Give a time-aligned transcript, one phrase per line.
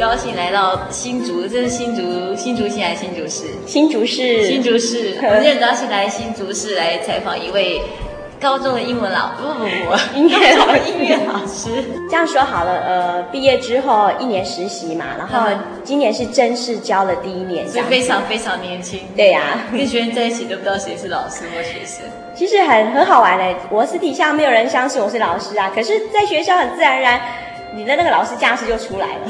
[0.00, 3.44] 高兴来到新竹，这是新竹新竹县还是新竹市？
[3.66, 5.14] 新竹市，新竹市。
[5.20, 7.82] 我们今天很高兴来新竹市来采访一位
[8.40, 11.84] 高中的英文老，不不不，音乐老音乐老师。
[12.08, 15.50] 这样说好了，呃，毕业之后一年实习嘛，然后
[15.84, 19.00] 今年是正式教了第一年，所以非常非常年轻。
[19.14, 22.06] 对呀、啊，跟学生在一起都不知道谁是老师或学生。
[22.34, 27.20] 其实很很好玩嘞，我私底下没有人相信我是老师啊，可是在学校很自然而然。
[27.74, 29.26] 你的那个老师架势就出来了。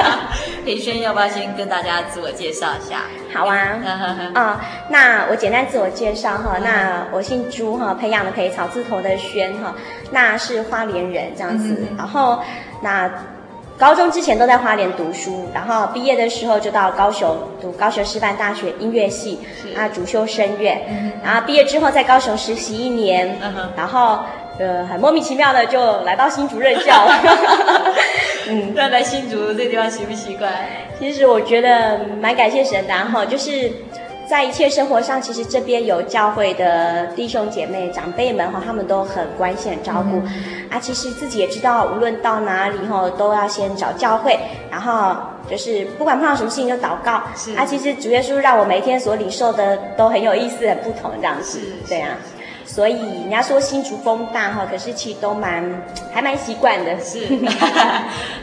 [0.64, 3.02] 培轩要不要先跟大家自我介绍一下？
[3.32, 4.60] 好啊，啊、 哦，
[4.90, 6.58] 那我简单自我介绍哈。
[6.62, 9.74] 那我姓朱哈，培养的培草字头的轩哈。
[10.10, 11.74] 那是花莲人这样子。
[11.90, 12.40] 嗯、然后
[12.82, 13.10] 那
[13.78, 19.40] 高中之前都在花莲读书，然后毕业的时候就到高雄读高雄师范大学音乐系，
[19.74, 20.84] 啊，主修声乐。
[20.90, 24.18] 嗯、然后毕业之后在高雄实习一年，嗯、然后。
[24.58, 27.14] 呃，很莫名其妙的就来到新竹任教了。
[28.50, 30.52] 嗯，那来新竹这地方习不习惯？
[30.98, 33.70] 其实我觉得蛮感谢神的哈，就是
[34.28, 40.20] 在一切生活上，其实这边有教会的弟兄姐妹、长辈们哈，他们都很关心、很照顾。
[40.26, 44.38] 嗯、啊，其实自己也知道，无论到哪里哈，都要先找教会，
[44.70, 45.14] 然后
[45.48, 47.22] 就是不管碰到什么事情就祷告。
[47.36, 51.60] 是啊，其实主耶稣让我每天所领受的都很有意思、很不同这样子。
[51.60, 52.16] 是，对啊。
[52.68, 55.64] 所以人家说新竹风大哈，可是其实都蛮
[56.12, 57.00] 还蛮习惯的。
[57.00, 57.26] 是，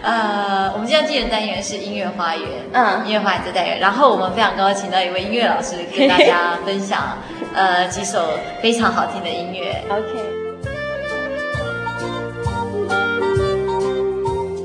[0.01, 3.79] 呃，我们今天进的单元是音乐花园，嗯，音乐花园这单元。
[3.79, 7.19] 然后我们非常高兴请到一位音乐老师跟大家分享，
[7.53, 8.27] 呃，几首
[8.61, 9.81] 非常好听的音乐。
[9.89, 10.09] OK。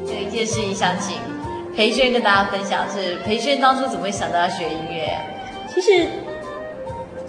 [0.07, 1.19] 有一件事情想请
[1.77, 5.17] 培轩跟大家分享是，是培轩当初怎么会想到要学音乐？
[5.73, 6.09] 其实。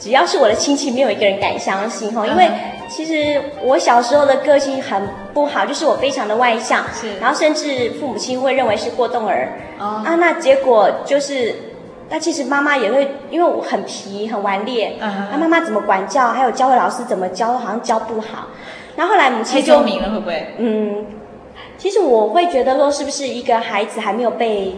[0.02, 2.50] 只要是我的亲戚，没有一个人敢相信哈，因为
[2.90, 11.54] 其实我小时候的个性很不好，就是我非常的外向，是，然后甚至父母亲会认为是过动儿，哦，啊，那结果就是，
[12.10, 15.38] 那其实妈妈也会，因为我很皮很顽劣，那、uh huh.
[15.38, 18.48] 妈妈怎么管教，还有教会老师怎么教，好像教不好，
[18.96, 20.48] 然后后来母亲就，明了会不会？
[20.58, 21.06] 嗯，
[21.78, 24.76] 其实我会觉得说，是不是一个孩子还没有被。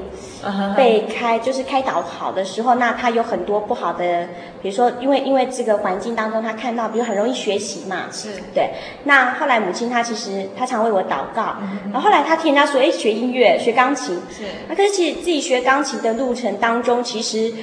[0.76, 4.28] 被开就是开导好的时候，那他有很多不好的，
[4.62, 8.72] 比如说因为因为这个环境当中，他看到比如很容易学习嘛，是对。
[9.06, 14.44] 那后来母亲她其实她常为我祷告，嗯、然后后来她听人家说，哎，学音乐学钢琴，是。
[14.68, 17.54] 那可是其实自己学钢琴的路程当中，其实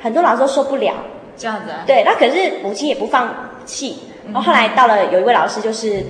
[0.00, 0.94] 很多老师都受不了
[1.36, 1.70] 这样子。
[1.70, 1.84] 啊。
[1.86, 3.32] 对，那可是母亲也不放
[3.64, 3.98] 弃。
[4.26, 6.04] 然后后来到了有一位老师，就是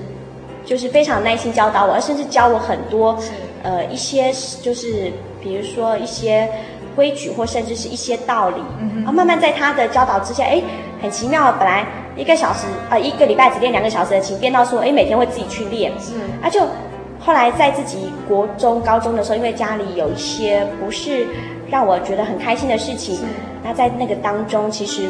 [0.65, 3.31] 就是非常耐心教导我，而甚至教我很多是
[3.63, 4.33] 呃一些
[4.63, 5.13] 就是。
[5.43, 6.49] 比如说一些
[6.97, 10.61] 规矩，或甚至是一些道理，嗯、然后慢慢在他的教导之下，哎，
[11.01, 11.53] 很奇妙。
[11.59, 11.87] 本来
[12.17, 15.93] 一个小时，呃，一个礼拜只练两个小时的琴，变到说，哎，每天会自己去练。
[16.01, 16.61] 是，啊，就
[17.21, 21.27] 后来在自己国中、高中的时候，因为家里有一些不是
[21.71, 23.23] 让我觉得很开心的事情，是
[23.63, 25.09] 那在那个当中，其实，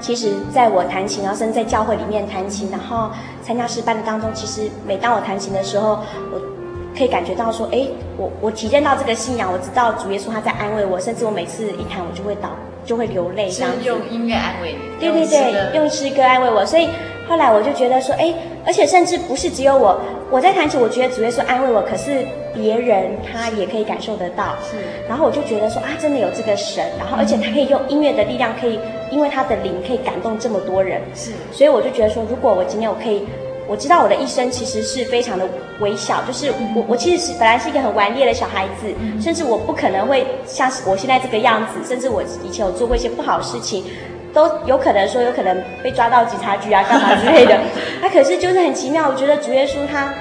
[0.00, 3.10] 其实在我弹琴，然后甚至在教会里面弹琴，然后
[3.42, 5.98] 参加诗班的当中，其实每当我弹琴的时候，
[6.32, 6.53] 我。
[6.96, 7.86] 可以感觉到说，哎，
[8.16, 12.50] 我我体验到这个信仰，我知道主耶稣他在安慰我，甚至我每次一弹，我就会倒
[12.84, 13.84] 就会流泪，这样子。
[13.84, 14.78] 用音乐安慰你。
[15.00, 16.64] 对对对，用诗歌安慰我。
[16.64, 16.88] 所以
[17.28, 18.32] 后来我就觉得说，哎，
[18.64, 20.00] 而且甚至不是只有我，
[20.30, 22.24] 我在弹琴，我觉得主耶稣安慰我，可是
[22.54, 24.54] 别人他也可以感受得到。
[24.70, 24.76] 是。
[25.08, 28.78] 然后我就觉得说啊，真的有这个神，然后而且他可以用音乐的力量，可以
[29.10, 31.00] 因为他的灵可以感动这么多人。
[31.14, 31.32] 是。
[31.50, 33.26] 所以我就觉得说，如果我今天我可以。
[33.66, 35.48] 我知道我的一生其实是非常的
[35.80, 43.84] 微小，就是我我其实是本来是一个很顽劣的小孩子，甚至我不可能会像我现在这个样子，甚至我以前有做过一些不好的事情，
[44.32, 47.58] 都有可能说有可能被抓到警察局啊干嘛之类的。
[48.02, 50.12] 那可是就是很奇妙，我觉得主耶稣他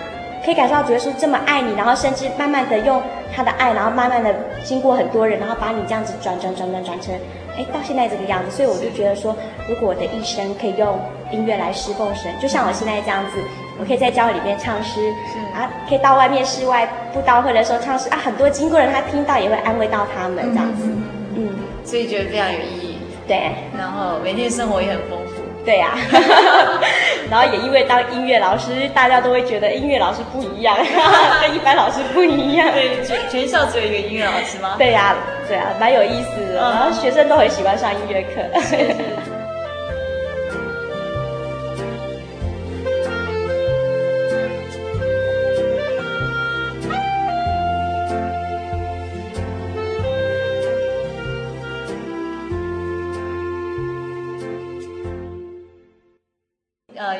[0.45, 3.01] 可以感受到主耶稣这么爱你，然后甚至慢慢的用
[3.35, 7.13] 他的爱，然后慢慢的经过很多人，然后把你这样子转转转转转成。
[7.57, 9.35] 哎，到现在这个样子，所以我就觉得说，
[9.69, 10.99] 如果我的一生可以用
[11.31, 13.37] 音乐来侍奉神，就像我现在这样子，
[13.79, 15.01] 我可以在教会里面唱诗，
[15.31, 15.39] 是。
[15.53, 16.83] 啊，可以到外面室外
[17.13, 21.03] 布道会的时候唱诗啊，很多经过人他听到也会安慰到他们这样子，嗯，
[21.35, 21.49] 嗯，
[21.85, 22.97] 所以觉得非常有意义，
[23.27, 25.22] 对，然后每天生活也很丰富。
[25.65, 25.97] 对呀、啊，
[27.31, 30.75] 然后也因为当音乐老师，大家都会觉得音乐老师不一样，
[31.41, 32.69] 跟一般老师不一样。
[32.71, 34.75] 对，全全校只有一个音乐老师吗？
[34.77, 35.17] 对呀、啊，
[35.47, 36.59] 对啊，蛮有意思的。
[36.59, 38.41] 然后学生都很喜欢上音乐课。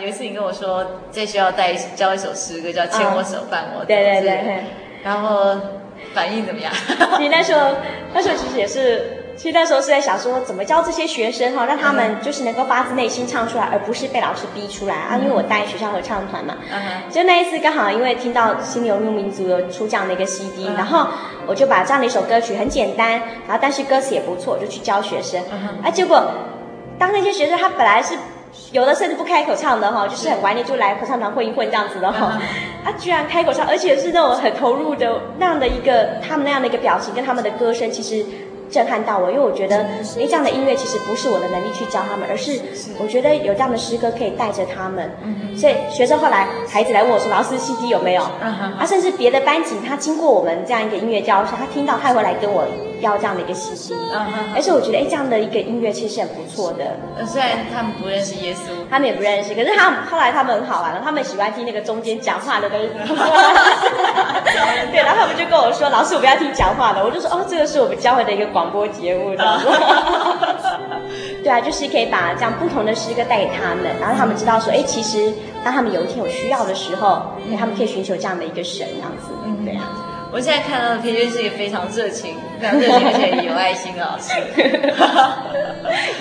[0.04, 3.86] 有一次你跟我说，在学校带教一首诗歌，叫《牵我手，伴我走》。
[3.88, 4.64] 对对对。
[5.02, 5.56] 然后
[6.14, 6.74] 反应怎么样？
[7.16, 7.70] 其实那时候，
[8.14, 15.18] 那时候其实也是，其实那时候是在想说，怎么教这些学生哈，让他们就是能够发自内心唱出来，而不是被老师逼出来啊。
[15.18, 16.58] 因为我带学校合唱团嘛。
[16.70, 17.10] 嗯哼。
[17.10, 21.08] 就那一次刚好因为听到心灵游牧民族有出这样的一个 CD，然后
[21.48, 23.12] 我就把这样的一首歌曲很简单，
[23.48, 25.42] 然后但是歌词也不错，就去教学生。
[25.50, 25.88] 嗯哼。
[25.88, 26.30] 啊，结果
[27.00, 28.18] 当那些学生他本来是。
[28.72, 32.40] 有的甚至不开口唱的哈，就是很怀念，就来合唱团混一混这样子的哈。
[32.84, 38.26] 他居然开口唱，而且是那种很投入的那样的一个他们那样的一个表情跟他们的歌声，其实。
[38.74, 42.60] 震撼到我，因为我觉得，哎，这样的音乐其实不是我的能力去教他们，而是
[43.00, 45.12] 我觉得有这样的诗歌可以带着他们。
[45.56, 52.66] 所以学生后来孩子来问我说：“老师，CD 有没有？”啊，甚至别的班级他经过我们这样一个音乐教室，他听到他会来跟我
[53.02, 53.94] 要这样的一个 CD。
[54.56, 56.98] 而且我觉得，哎，这样的一个音乐其实是很不错的。
[57.28, 62.90] 虽然他们不认识耶稣，他们也不认识，可是他们后来他们很好玩了，他们喜欢听那个中间讲话的东西。
[64.92, 69.36] 对，然后他们就跟我说：“老师，我不要听讲话的。”我就说：“哦，这个是我们教会的一个广。”广播节目，
[71.44, 75.34] 对啊，就是可以把这样不同的诗歌带给他们，然后他们知道说，哎，其实
[75.66, 77.24] 当他们有一天有需要的时候，
[77.60, 79.33] 他们可以寻求这样的一个神，这样子，
[80.34, 84.34] 我现在看到的培娟是一个非常热情、 非常热情而且有爱心的老师，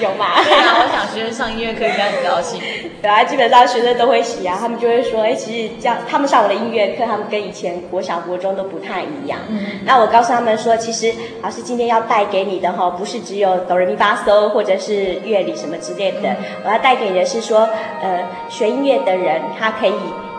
[0.02, 0.36] 有吗？
[0.44, 2.60] 对啊，我想学生上音乐课应该很高兴。
[3.00, 9.38] 对啊，基本上学生都会喜啊，他们就会说，哎，其实这样他们上我的音乐课，他们跟以前国小、国中都不太一样。
[9.48, 9.80] 嗯。
[9.86, 11.10] 那我告诉他们说，其实
[11.40, 16.36] 老师今天要带给你的哈，不是只有哆来咪发嗦或者是乐理什么之类的，嗯、
[16.66, 17.66] 我要带给你的是说，
[18.02, 19.92] 呃，学音乐的人他可以。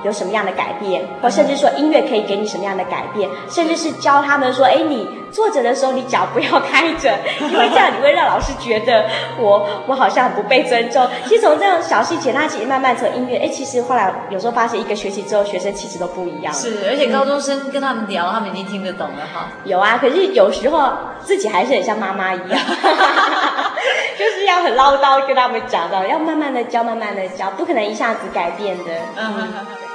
[0.04, 9.06] 有什么样的改变，或甚至说音乐可以给你什么样的改变，甚至是教他们说，哎，你坐着的时候你脚不要开着，因为这样你会让老师觉得
[9.40, 11.08] 我 我好像很不被尊重。
[11.28, 16.54] 其实从这样小细节，他其实慢慢从音乐，哎，其实后来有时候发现一个学期之后，学生其实都不一样。
[16.54, 19.48] 是，而且高中生跟他们聊，他们已经听得懂了哈。
[19.64, 20.92] 有啊，可是有时候
[21.24, 22.50] 自己还是很像妈妈一样，
[24.20, 28.84] 就是要很唠叨跟他们讲到，要慢慢的教，慢慢的教，不可能一下子改变的。
[29.18, 29.54] 嗯。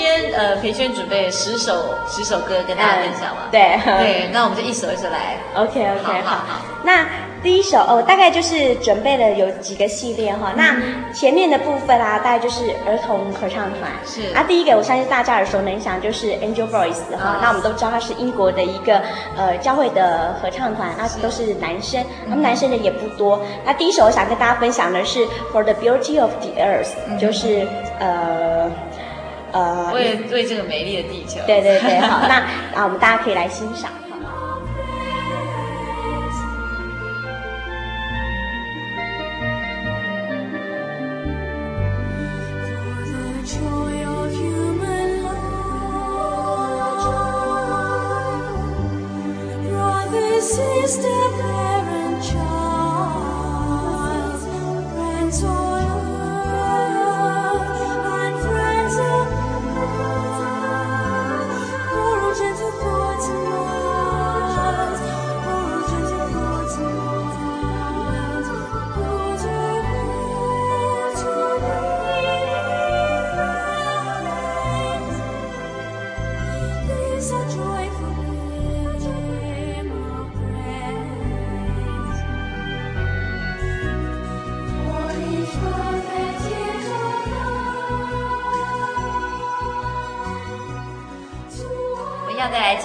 [0.00, 3.42] 今天呃，培轩准备十首十首歌跟大家分享嘛？
[3.52, 5.36] 对对，那我们就一首一首来。
[5.54, 6.36] OK OK，好。
[6.36, 7.06] 好，那
[7.42, 10.54] 第一首哦，大概就是准备了有几个系列哈。
[10.56, 10.74] 那
[11.12, 13.90] 前面的部分啊，大概就是儿童合唱团。
[14.06, 17.38] 是啊，第一个我相信大家耳熟能详，就是 Angel Voice 哈。
[17.42, 19.02] 那我们都知道它是英国的一个
[19.36, 23.38] 呃教会的合唱团，啊都是男生，他们男生人也不多。
[23.66, 28.70] 那第一首我想跟大家分享的是 For the Beauty of the Earth，就是呃。
[29.52, 31.40] 呃，为为这个美丽的地球。
[31.46, 32.36] 对对对，好， 那
[32.74, 33.90] 啊，我们大家可以来欣赏。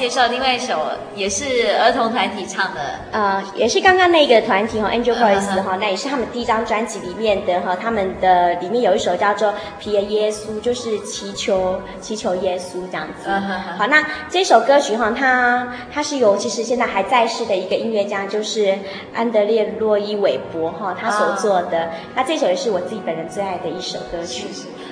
[0.05, 2.79] 介绍另外一首，也是儿童团体唱的，
[3.11, 13.27] 呃，也是刚刚那个团体哈，Angel Voice 哈，那也是他们第一张专辑里面的哈，他们的里面有一首叫做《皮耶耶稣》，就是祈求祈求耶稣这样子。
[13.79, 18.77] 好，那这首歌曲哈，它它是由其实现在还在世的一个音乐家，就是
[19.11, 21.89] 安德烈洛伊韦伯哈，他所做的。
[22.13, 24.45] 那这首也是我自己本人最爱的一首歌曲。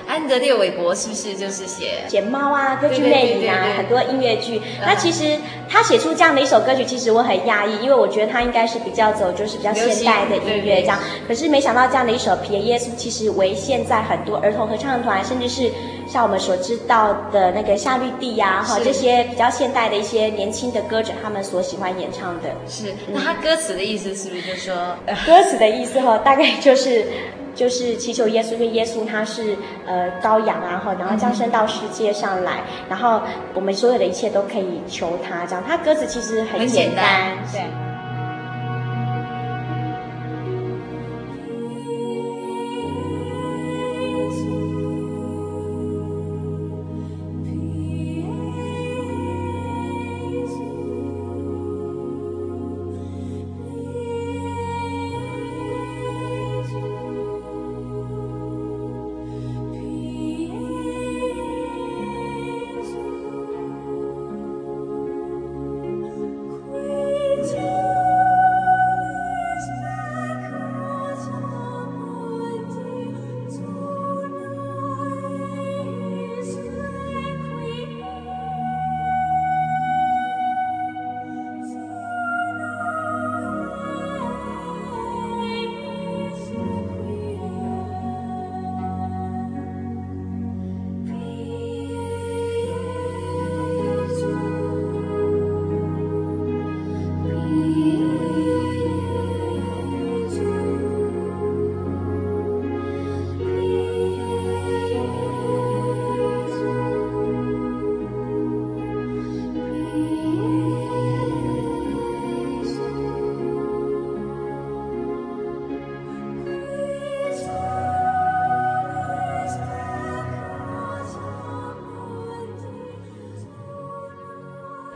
[0.06, 4.60] 安德烈韦伯是不是就是写写猫啊、歌剧魅影啊，很多音乐剧？
[4.80, 5.36] 那其实
[5.68, 10.98] 他写出这样的一首歌曲，其实我很讶异，因为我觉得他应该是比较走就是比较现代的音乐这样。
[11.26, 15.70] 可是没想到这样的一首《皮耶耶稣》，其实为现在很多儿童合唱团，甚至是
[16.06, 22.50] 像我们所知道的那个夏绿蒂呀，哈这些比较现代的一些年轻的歌者，他们所喜欢演唱的。
[22.68, 24.74] 是，那他歌词的意思是不是就说？
[25.26, 27.06] 歌词的意思哈，大概就是。
[27.54, 29.56] 就是祈求耶稣，因为耶稣他是
[29.86, 33.20] 呃羔羊啊，然后降生到世界上来，嗯、然后
[33.54, 35.46] 我们所有的一切都可以求他。
[35.46, 37.83] 这样，他歌词其实很简单，简单对。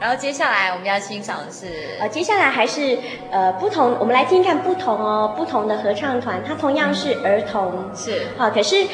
[0.08, 1.66] 然后接下来我们要欣赏的是，
[2.00, 2.98] 呃，接下来还是
[3.30, 8.86] 呃不同，我们来听看不同哦，不同的合唱团，它同样是儿童，嗯、是，好，可是。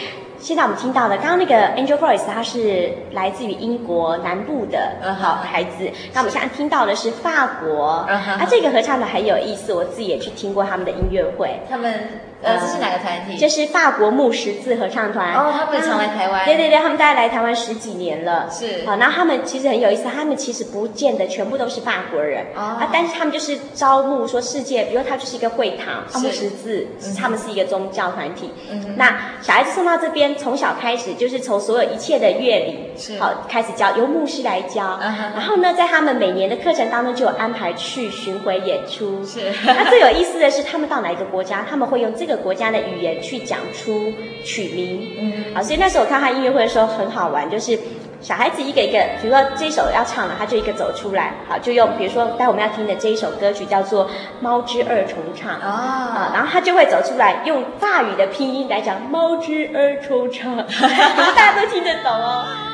[0.44, 5.90] 现在我们听到的，刚刚那个 Angel Voice，它是来自于英国南部的好孩子。
[6.12, 6.22] 那、uh.
[6.22, 8.46] 我们现在听到的是法国，啊、uh -huh.
[8.50, 11.62] 这个合唱团很有意思，我自己也去听过他们的音乐会。
[11.70, 13.38] 他们呃，这是哪个团体？
[13.38, 15.32] 这是法国木十字合唱团。
[15.32, 16.44] 哦，他们常来台湾。
[16.44, 18.46] 对对对，他们大概来台湾十几年了。
[18.50, 18.84] 是。
[18.86, 22.88] 好，然后他们其实很有意思，他们其实不见得全部都是法国人啊，uh.
[22.92, 26.86] 但是他们就是招募说世界，比如他就是一个会堂，木十字，
[27.18, 28.52] 他们是一个宗教团体。
[28.70, 28.94] 嗯哼。
[28.98, 31.14] 那小孩子送到这边，从小开始。
[31.14, 34.82] 就是从所有一切的乐理，好开始教，由牧师来教。
[34.82, 35.32] Uh -huh.
[35.34, 39.24] 然后呢，在他们每年的课程当中，就有安排去巡回演出。
[39.24, 39.52] 是。
[39.64, 44.12] 那最有意思的是，他们到哪一个国家，他们会用这个国家的语言去讲出
[44.44, 45.08] 曲名。
[45.20, 45.54] 嗯。
[45.54, 47.78] 好，所以那时候我看他音乐会的时候很好玩，就是。
[48.24, 54.06] 小孩子一个一个，比如说这首要唱了，他就一个走出来，好，就用比如说待会我们要听的这一首歌曲叫做
[54.40, 60.56] 《猫之二重唱》啊，然后他就会走出来，用法语的拼音来讲《猫之二重唱》，
[61.36, 62.73] 大家都听得懂哦。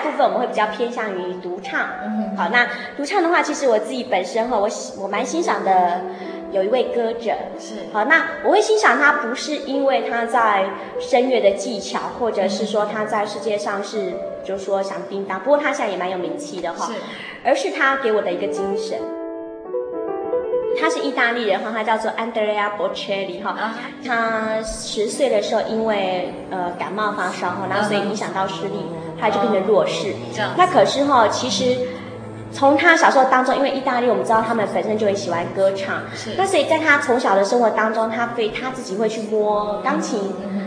[0.00, 6.00] 部分我们会比较偏向于独唱，嗯，好，那独唱的话，其实我自己本身哈，我我蛮欣赏的
[6.52, 10.66] 有一位歌者，是，好，那我会欣赏他，不是因为他在
[11.00, 14.12] 声乐的技巧，或者是说他在世界上是，
[14.44, 16.92] 就说响叮当，不过他现在也蛮有名气的哈，是，
[17.44, 18.98] 而是他给我的一个精神。
[20.76, 23.74] 他是意大利人哈，他叫做 Andrea Bocelli 哈。
[24.04, 28.84] 他十岁的时候因为呃感冒发烧哈，然后所以影响到视力，
[29.20, 30.14] 他就变成弱视。
[30.56, 31.76] 那可是哈，其实
[32.52, 36.02] 从他小时候当中，因为意大利我们知道他们本身就很喜欢歌唱，
[36.36, 40.20] 那所以在他从小的生活当中，他会他自己会去摸钢琴。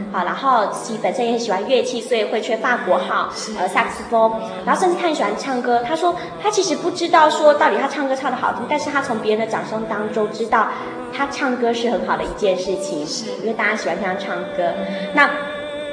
[0.10, 3.27] 好，然后自己本身也很喜欢乐器，所以会吹法国号，
[3.60, 4.31] 呃，萨克斯风，
[4.65, 5.83] 然后甚至他很喜欢唱歌。
[5.86, 10.69] 他说他其实不知道说到底他唱歌唱的好听，但是他从别人的掌声当中知道
[11.13, 14.71] 他唱歌是很好的一件事情，是因为大家喜欢听他唱歌。
[15.13, 15.29] 那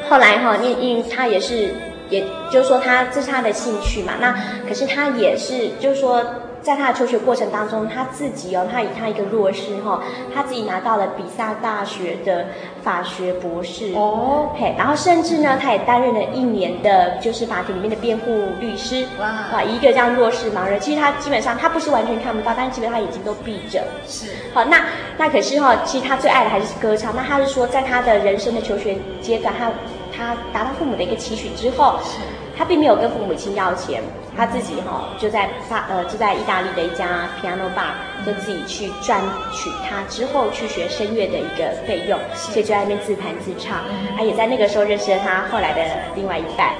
[0.08, 1.74] 后来哈，因因为他也是，
[2.08, 4.14] 也就是说他这是他的兴趣嘛。
[4.20, 4.34] 那
[4.68, 6.24] 可是他也是，就是说。
[6.64, 10.02] 在他的求学过程当中，他自己哦，他以他一个弱势哈，
[10.34, 12.46] 他自己拿到了比萨大学的
[12.82, 13.92] 法学博士。
[13.94, 19.04] 哦，嘿，然后甚至呢，他也担任了一年的，就是法庭里面的辩护律师。
[19.20, 24.86] 哇，一个这样弱势盲人，其实他基本上他不是完全看不到，但是基本上他眼睛都闭着，是，好，那
[25.18, 29.70] 那可是哈，其实他最爱的还是歌唱，那他是说，在他的人生的求学阶段，他
[30.16, 31.98] 他达到父母的一个期许之后，
[32.56, 34.02] 他并没有跟父母亲要钱。
[34.36, 37.94] 他自己哈就在法呃就在意大利的一家 piano bar
[38.26, 39.20] 就自己去赚
[39.52, 43.84] 取他之后去学声乐的一个费用，所以就在那边自弹自唱。
[44.16, 45.84] 他也在那个时候认识了他后来的
[46.16, 46.74] 另外一半。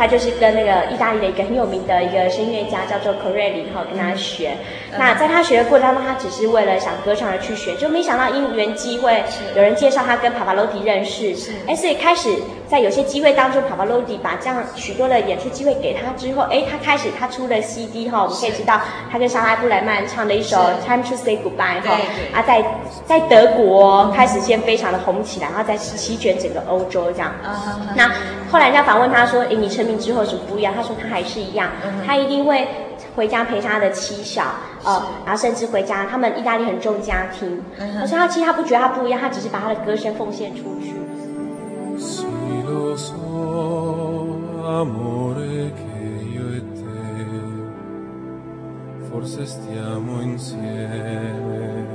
[0.00, 4.52] 他就是跟那个意大利的一个很有名的一个声乐家叫做 Corelli 哈跟他学。
[4.96, 9.22] 那在他学的过程当中，他只是为了想歌唱而去学，就没想到因缘机会，
[9.54, 11.36] 有人介绍他跟帕帕罗蒂认识。
[11.66, 12.34] 哎，所以开始
[12.70, 18.80] 在有些机会当中，帕瓦罗蒂把这样许多的演出机会给他之后，哎，他开始他出了 CD 哈，我们可以知道
[19.10, 20.56] 他跟莎拉布莱曼唱的一首
[20.86, 21.98] Time to Say Goodbye 哈，
[22.32, 22.64] 啊，在
[23.04, 27.32] 在德国开始先非常的红起来，然后再席卷整个欧洲这样。
[27.96, 28.08] 那
[28.52, 30.72] 后来人家访问他说，哎，你成名之后是不一样？
[30.72, 31.70] 他说他还是一样，
[32.06, 32.68] 他一定会
[33.16, 34.44] 回家陪他的妻小，
[34.84, 37.60] 呃，然后甚至回家，他们意大利很重家庭。
[38.00, 40.94] 可是他其实他不觉得他不一样，他只是把他的歌声奉献出去。
[42.62, 46.90] lo so, amore che io e te
[49.10, 51.86] forse stiamo insieme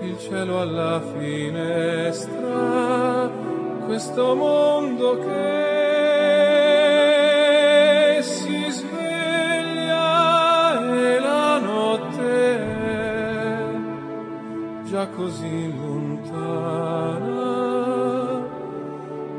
[0.00, 2.30] il cielo alla finestra,
[3.86, 5.87] questo mondo che
[14.98, 17.30] già così lontana,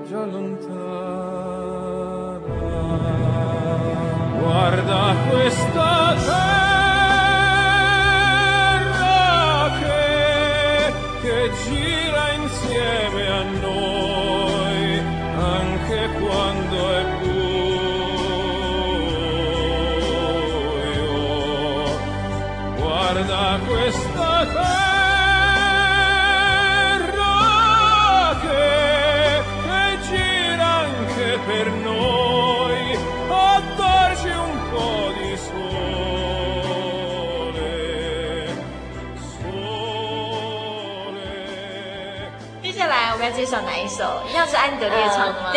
[0.07, 0.79] già lontana.
[4.39, 6.48] Guarda questa terra.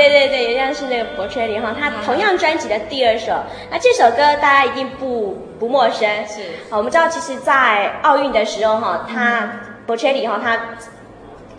[0.09, 3.33] 对对对，也像是那个 Bocelli 哈，他同样专辑的第二首。
[3.71, 6.43] 那这首歌大家一定不不陌生，是。
[6.71, 9.53] 好，我们知道，其实，在奥运的时候哈，他
[9.87, 10.59] Bocelli 哈，他。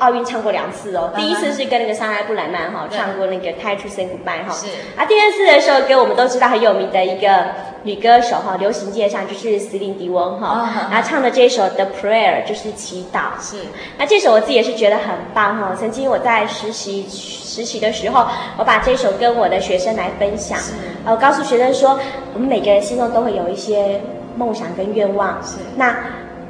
[0.03, 4.67] 奥运唱过两次哦，第一次是跟那个莎拉布莱曼哈唱过那个《Time to Say Goodbye》哈，是。
[4.97, 7.45] 啊，第二次的时候给我们都知道很有名的一个
[7.83, 13.55] 女歌手哈，流行界上就是席琳迪翁哈，然后唱的这首《The Prayer》就是祈祷，是，
[13.97, 15.73] 那这首我自己也是觉得很棒哈。
[15.79, 20.59] 曾经我在实习实习的时候，我把这首跟我的学生来分享，
[21.05, 21.97] 我告诉学生说，
[22.33, 24.01] 我们每个人心中都会有一些
[24.35, 25.59] 梦想跟愿望，是。
[25.77, 25.95] 那。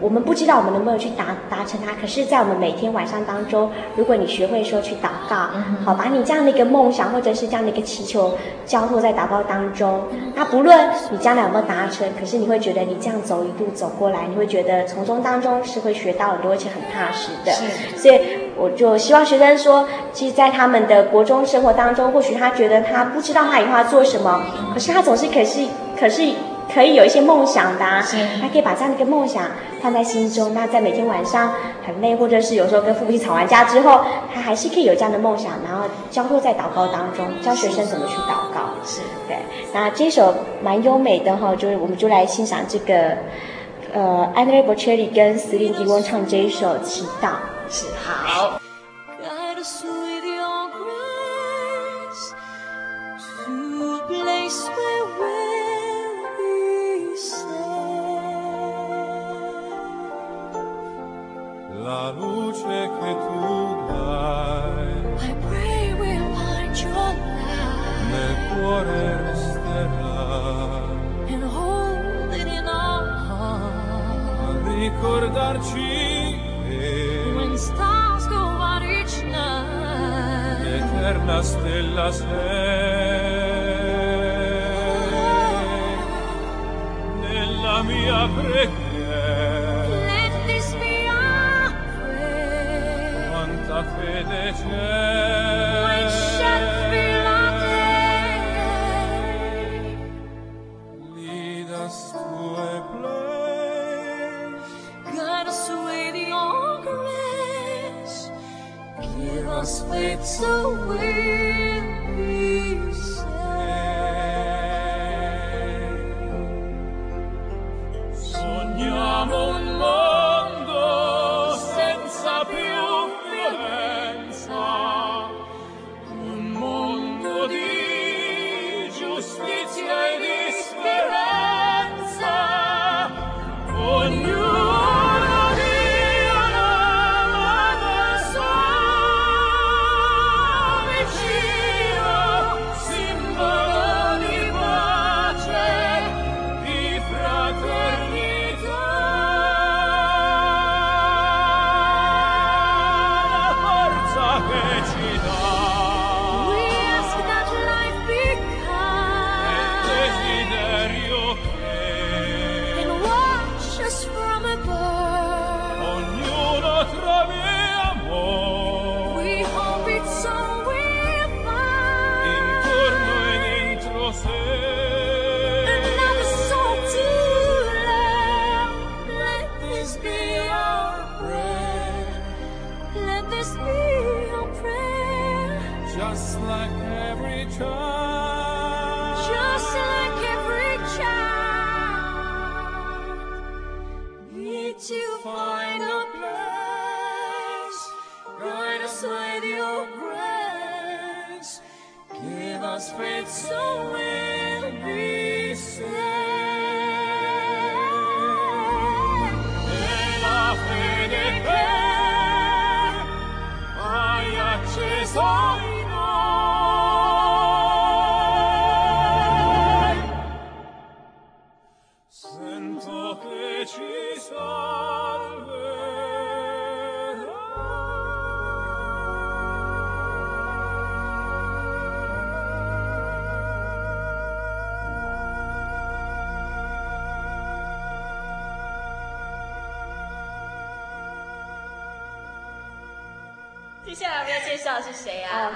[0.04, 5.48] 我们不知道我们能不能去达达成它，可是，在我们每天晚上当中，如果你学会说去祷告，
[5.86, 10.02] 好，把你这样的一个梦想或者是这样的一个祈求交托在祷告当中，
[10.36, 17.52] 那不论你将来有没有达成，可是你会觉得你这样走一步走过来，你会觉得从中当中是会学到很多，而且很踏实的。
[17.54, 18.20] 是，所以
[18.58, 24.42] 我就希望学生说，其实，在他们的国中生活当中，或许他觉得他不知道他以后要做什么，
[24.74, 25.62] 可是他总是可是
[25.98, 26.34] 可是。
[26.72, 28.06] 可以有一些梦想的，啊，
[28.42, 29.46] 他可以把这样的一个梦想
[29.82, 30.54] 放在心中。
[30.54, 31.54] 那在每天晚上
[31.86, 34.02] 很累，或者是有时候跟父母亲吵完架之后，
[34.34, 38.72] 他还是可以有这样的梦想，然后交托在祷告当中，教学生怎么去祷告。
[38.86, 39.38] 是对。
[39.74, 43.18] 那这首蛮优美的哈，就是我们就来欣赏这个，
[43.94, 47.30] 呃，安德烈·波切利跟席琳迪翁唱这一首祈祷。
[47.70, 48.63] 是好。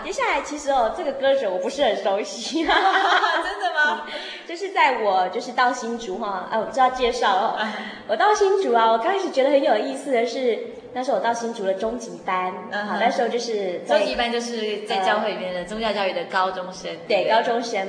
[0.08, 4.04] 接下来其实哦，这个歌手我不是很熟悉， 真的吗？
[4.48, 7.60] 就是在我就是到新竹哈，啊，我不知道介绍哦。
[8.08, 10.58] 我到新竹啊，我刚开始觉得很有意思的是，
[10.94, 17.86] 那时候我到新竹的中级班，好，那时候就是中级班就是在教会里面的宗教教育的高中生，对，高中生。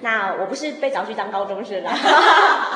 [0.00, 1.88] 那我不是被找去当高中生的，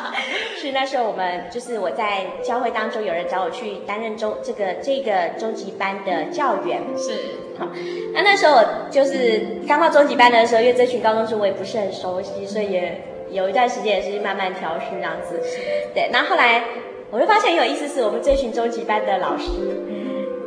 [0.65, 7.13] 是那时候我们就是我在教会当中有人找我去担任中这个这个中级班的教员，是
[7.59, 7.69] 好。
[8.15, 13.01] 那那时候我就是刚到中级班的时候，因为这群高中生我也不是很熟悉，所以也。
[13.31, 15.41] 有一段时间也是慢慢调试这样子，
[15.93, 16.09] 对。
[16.13, 16.63] 那后，后来
[17.11, 19.51] 我就发现很有意思，是我们这群中级班的老师，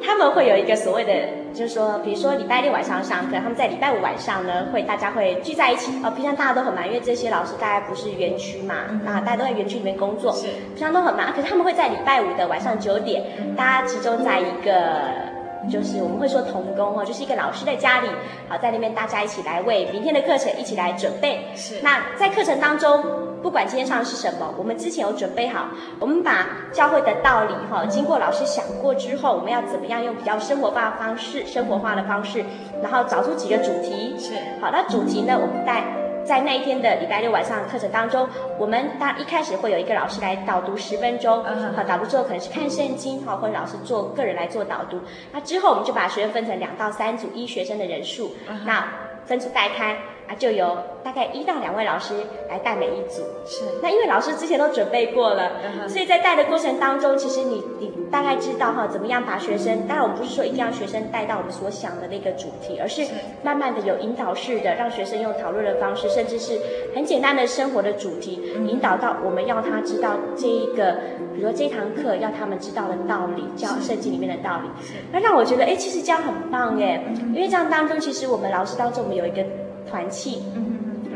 [0.08, 1.14] 他们会有一个所谓的，
[1.54, 5.92] 就是说，比如说礼拜六晚上上课，他们在礼拜五晚上呢，会大家会聚在一起。
[6.02, 11.34] 哦，平常大家都很忙，因为这些老师大概不是园区嘛，啊，大家都在园区里面工作，是平常都很忙。
[11.34, 13.22] 可是他们会在礼拜五的晚上九点，
[13.58, 15.36] 大家集中在一个。
[15.72, 18.08] 就是我们会说童工哦，就是一个老师的家里，
[18.48, 21.40] 好，在那边大家一起来为明天的课程一起来准备。
[21.56, 21.76] 是。
[21.82, 23.04] 那在课程当中，
[23.48, 25.70] 不管今天上的是什么，我们之前有准备好，
[26.02, 32.44] 我们把教会的道理哈，经过老师想过之后，我们要怎么样用比较生活化的方式，生活化的方式，
[32.84, 34.14] 然后找出几个主题。
[34.20, 34.34] 是。
[34.60, 35.82] 好，那主题呢，我们带。
[36.26, 38.28] 在那一天的礼拜六晚上的课程当中，
[38.60, 45.00] 我们当一开始会有一个老师来导读十分钟，好，导读之后可能是看圣经，好，或者老师做个人来做导读。
[45.32, 48.86] 那之后我们就把学生分成两到三组，依学生的人数，那
[49.26, 49.98] 分组带开。
[50.28, 52.14] 啊，就由大概一到两位老师
[52.50, 53.22] 来带每一组。
[53.46, 53.64] 是。
[53.82, 55.52] 那因为老师之前都准备过了，
[55.88, 63.06] 所以在带的过程当中，其实你你大概知道哈，怎么样把学生，当然我们不是说一定要学生带到我们所想的那个主题，而是
[63.42, 66.60] 慢慢的有引导式的，让学生用讨论的方式，甚至是
[66.94, 70.98] 很简单的生活的主题，引导到我们要他知道这一个，
[71.34, 74.70] 比如说这堂课要他们知道的道理，教圣经里面的道理。
[75.14, 77.02] 那让我觉得，哎，其实这样很棒耶，
[77.34, 79.46] 因为这样当中，其实我们老师当中，我们有一个。
[79.90, 80.44] 团契，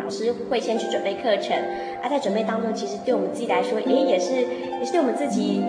[0.03, 1.55] 老师会先去准备课程，
[2.01, 4.34] 啊，在准备当中，其实对我们自己来说，诶，也是
[4.79, 5.63] 也是对我们自己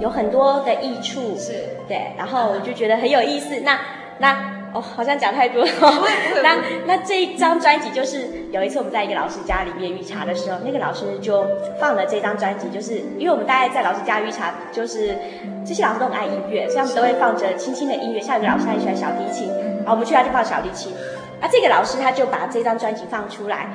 [0.00, 1.52] 有很多的益处，是
[1.88, 3.60] 对，然后我就觉得很有意思。
[3.60, 3.78] 那
[4.18, 5.70] 那哦，好像讲太多了。
[6.42, 11.46] 那那这一张专辑就是有一次我们在一个老师家里面预茶的时候，那个老师就
[11.80, 15.16] 放了这张专辑，就是因为我们大概在老师家预茶，就是
[15.64, 18.20] 这些老师都很爱音乐，所以他们都会放着轻轻的音乐。
[18.20, 20.92] 像有个老师他很喜欢小提琴，然后我们去他就放小提琴。
[21.40, 23.68] 啊，这个老师他就把这张专辑放出来，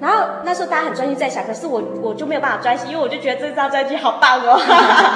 [0.00, 4.60] 然后那时候大家很专心在想，可是我我就没有办法专心，因为我就觉得这张专辑好棒哦。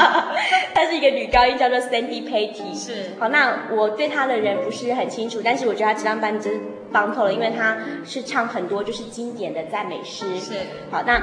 [0.75, 2.75] 她是一个女高音，叫做 Sandy Patty。
[2.75, 3.11] 是。
[3.19, 6.61] 好，那我对她的人不是很清楚，但是我觉得她这张班真
[6.93, 10.25] 棒透了，因为她是唱很多就是经典的赞美诗。
[10.39, 10.55] 是。
[10.91, 11.21] 好，那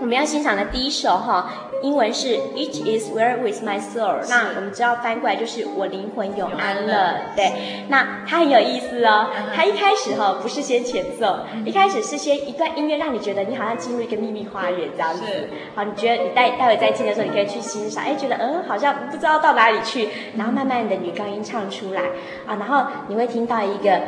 [0.00, 1.50] 我们要欣赏的第一首哈。
[1.84, 7.52] 英文是 It is well with my soul，那我们知道翻过来就是我灵魂有安乐，对。
[7.88, 15.24] 那它很有意思哦，它一开始哈不是先前奏，一开始是先一段音乐，让你觉得你好像进入一个秘密花园这样子。
[15.74, 22.00] 好，你觉得你待待会再进的时候，你可以去欣赏，哎，觉得嗯好像不知道到哪里去，然后慢慢的女高音唱出来。
[22.46, 24.00] 啊，然后你会听到一个。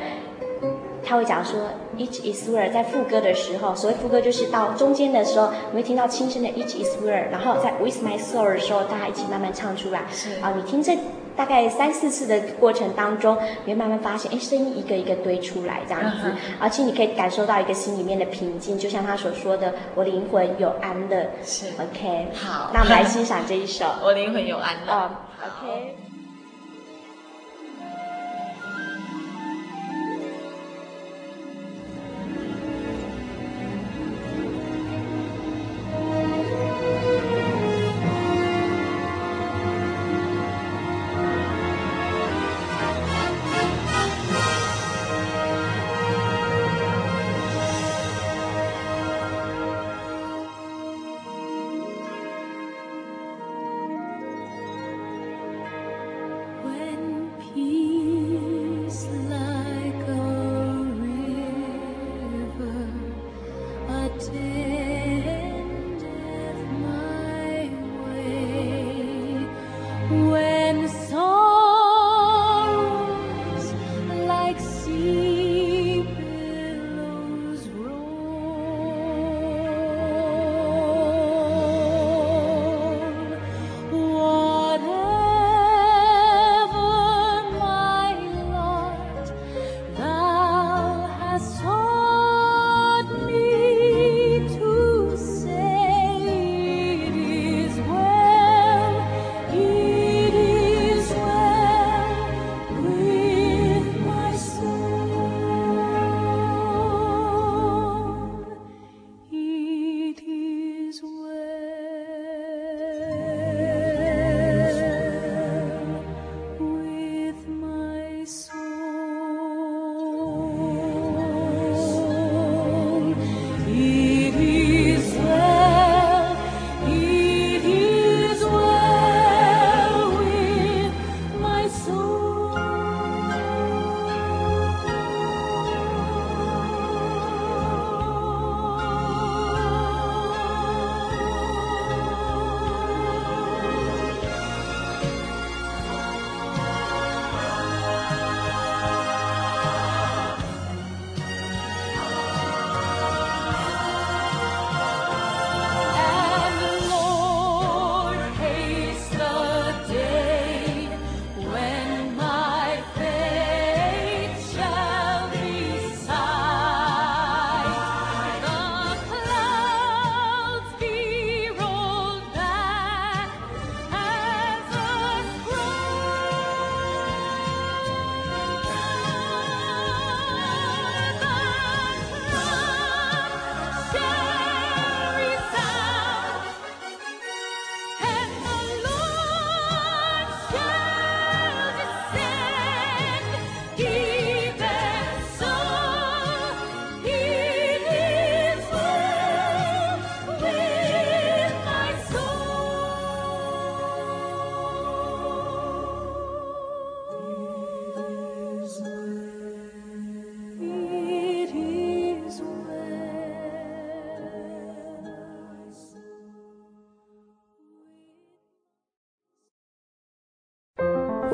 [1.07, 1.61] 他会讲说
[1.97, 10.03] ，Each is where 在副歌的时候，所谓副歌就是到中间的时候，你会听到轻声的 Each is where，然后在 With my soul 的时候，大家一起慢慢唱出来。
[10.11, 10.99] 是啊，你听这
[11.37, 21.25] 大概三四次的过程当中，你会慢慢发现，哎，声音一个一个堆出来这样子，而且你可以感受到一个心里面的平静，就像他所说的，我灵魂有安乐。
[21.45, 24.92] 是 OK，好，那我们来欣赏这一首， 我灵魂有安乐。
[24.92, 26.06] 哦，OK。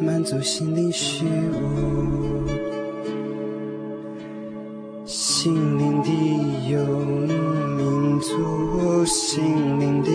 [0.00, 2.46] 满足心灵虚无。
[5.04, 6.10] 心灵的
[6.68, 7.26] 游牧
[7.76, 10.10] 民族，心灵的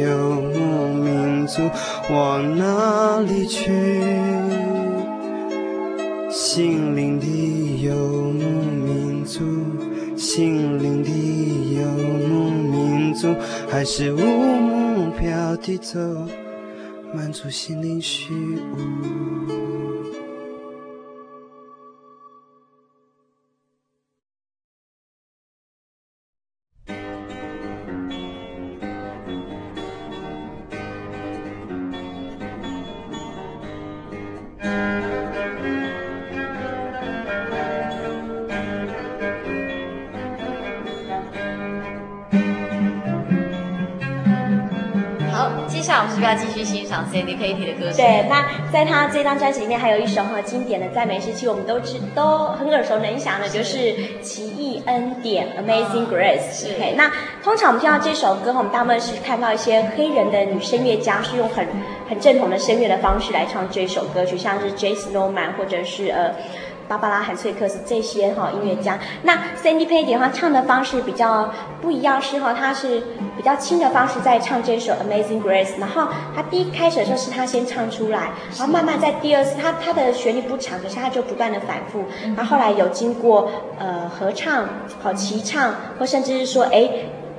[0.00, 1.62] 游牧民族，
[2.10, 3.70] 往哪里去？
[6.30, 7.26] 心灵的
[7.82, 9.40] 游牧民族，
[10.16, 11.10] 心灵的
[11.76, 11.86] 游
[12.28, 13.32] 牧民族，
[13.68, 15.98] 还是无目标地走，
[17.14, 19.73] 满足心灵虚无。
[48.72, 53.78] 在他这张专辑里面还有一首很经典的赞美诗，其实我们都知都很耳熟能详的，就是
[54.20, 56.52] 《奇异恩典》（Amazing Grace）。
[56.52, 56.74] 是。
[56.74, 57.10] OK，那
[57.42, 61.66] 通常我们听到这首歌，我们大部分是看到一些黑人的女声乐家是用很
[62.08, 66.34] 很正统的声乐的方式来唱这首歌曲，像是 Jason Norman 或者是呃。
[66.88, 73.02] 芭芭拉·韩翠克斯这些哈音乐家，那 Sandy Patty 的话唱的方式比较不一样，是哈，他是
[73.36, 82.04] 比较轻的方式在唱这首《Amazing Grace》，然后他第一开始的时候是他先唱出来，然后慢慢在第二次，他他的旋律不长，可是他就不断的反复，
[82.36, 84.68] 然后后来有经过呃合唱、
[85.02, 86.90] 好齐唱，或甚至是说哎。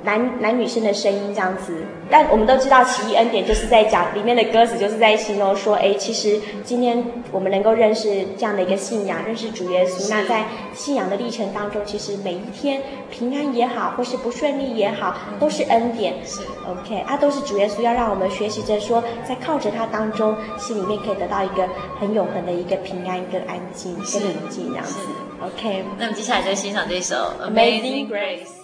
[0.06, 1.76] 男男女生的声音这样子，
[2.08, 10.08] 但我们都知道奇异恩典就是在讲里面的歌词，就是在形容说，哎，其实今天我们能够认识这样的一个信仰，认识主耶稣。
[10.08, 12.80] 那在信仰的历程当中，其实每一天
[13.10, 16.14] 平安也好，或是不顺利也好，都是恩典。
[16.24, 25.00] 是 OK，啊，都是主耶稣要让我们学习着说，在靠着他当中，心里面可以得到一个很永恒的一个平安、跟安静、跟宁静这样子。
[25.42, 27.16] OK，那么接下来就欣赏这首
[27.50, 28.62] 《Amazing Grace》。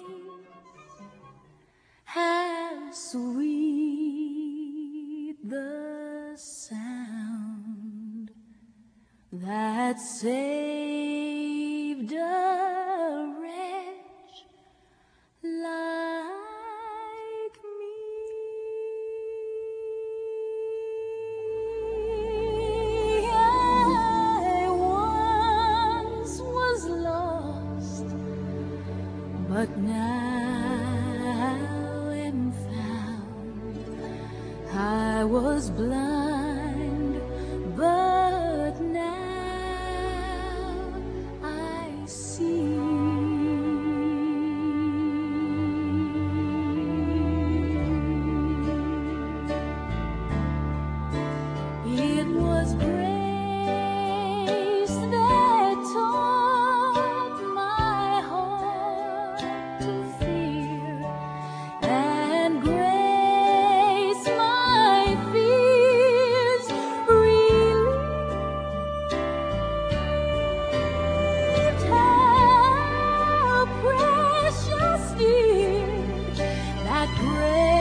[2.14, 3.38] How sweet
[5.42, 8.30] the sound
[9.32, 11.32] that saved
[12.12, 14.44] a wretch
[15.42, 15.62] like
[17.80, 18.04] me.
[23.32, 28.06] I once was lost,
[29.48, 30.21] but now.
[35.22, 36.31] I was blind,
[77.26, 77.71] pray.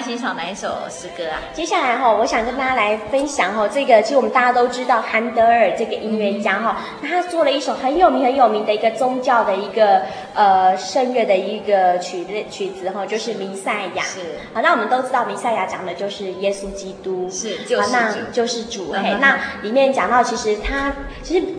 [0.00, 1.40] 欣赏哪一首诗歌啊？
[1.52, 10.02] 接下来哈，我想跟大家来分享哈，这个其实我们大家都知道韩德尔这个音乐家哈，那他做了一首很有名很有名的一个宗教的一个
[10.34, 14.02] 呃圣乐的一个曲子曲子哈，就是弥赛亚。
[14.02, 14.20] 是。
[14.52, 17.28] 好，那我们都知道弥赛亚讲的就是耶稣基督。
[17.30, 17.56] 是。
[17.64, 17.90] 就是
[18.32, 18.92] 就是主。
[18.92, 20.92] 嘿，那里面讲到其实他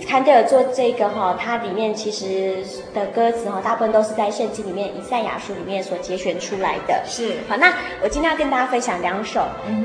[0.06, 7.01] 其实韩德尔做这个哈，它里面其实的歌词哈，大部分都是在圣经里面以赛亚书里面所节选出来的。
[7.08, 7.34] 是。
[7.47, 9.41] 好，那我今天要跟大家分享两首，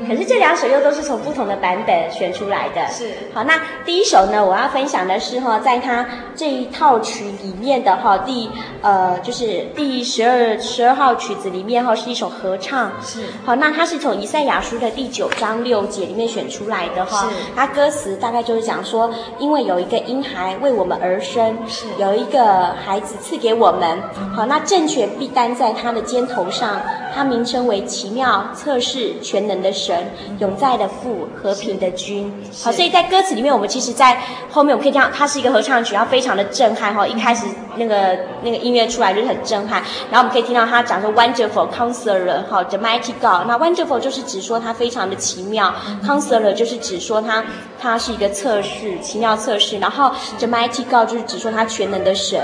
[0.07, 2.87] 可是这两首又都是从不同的版本选出来的。
[2.87, 8.49] 是，好，那第一首呢，我要分享的是哈，在他这一套曲里面的哈，第
[8.81, 12.91] 呃就是第十二十二号曲子里面哈，是一首合唱。
[13.01, 17.29] 是，好，那它是从以赛亚书的第九章六节里面选出来的哈。
[17.29, 23.97] 是，它歌词大概就是讲说，因为有一个婴孩为我们而生，是，有一个孩子赐给我们，
[24.35, 26.81] 好，那政权必担在他的肩头上，
[27.15, 32.29] 他名称为奇妙测试全能的神，永在的父，和平的君。
[32.61, 37.07] 好，所以在歌词里面，我们其实，在后面我们可以听到，它是一个合唱曲，然后非常的震撼哈。
[37.07, 37.45] 一开始
[37.77, 39.81] 那个那个音乐出来就是很震撼，
[40.11, 43.47] 然后我们可以听到他讲说 Wonderful Counselor 哈，The Mighty God。
[43.47, 45.73] 那 Wonderful 就是指说他非常的奇妙
[46.05, 47.43] ，Counselor 就是指说他
[47.79, 49.79] 他是一个测试，奇妙测试。
[49.79, 50.00] 然后
[50.39, 52.39] The Mighty God 就是指说他全能的神。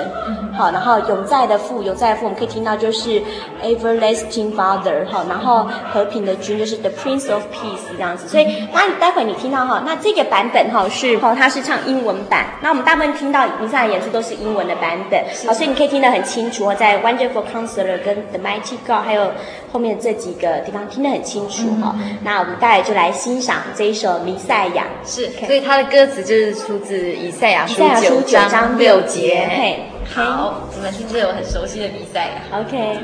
[0.58, 3.22] 好，然后永在的父，永在的父，我们可以听到就是
[3.64, 19.32] Everlasting Father 哈，然后和平的君就是 The Prince of Peace 这样子，所以那待会你听到哈，那这个版本哈是哦，他是唱英文版，那我们大部分听到以上的演出都是英文的版本，好，所以你可以听得很清楚哦，在 Wonderful Counselor 跟 The Mighty God 还有
[19.72, 29.80] 后面这几个地方听得很清楚哈，那我们待会就来欣赏这一首弥赛亚，是，所以他的歌词就是出自以赛亚书九章六节，嘿，
[30.14, 32.98] 好，我们听这有很熟悉的比赛亚，OK。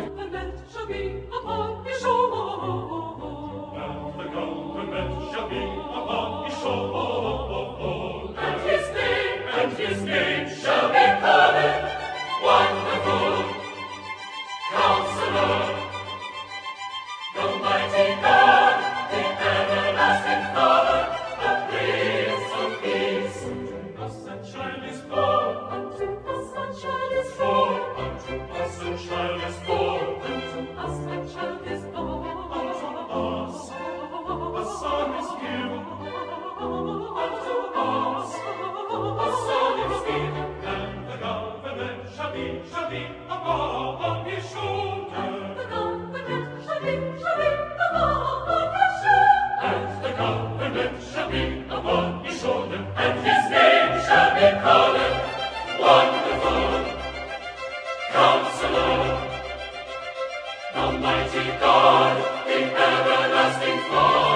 [61.59, 64.32] God in everlasting fire.